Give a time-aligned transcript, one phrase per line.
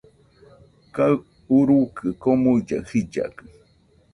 [0.95, 1.13] Kaɨ
[1.57, 3.43] urukɨ komuilla jillakɨ